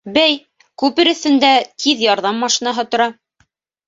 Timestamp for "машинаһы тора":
2.45-3.07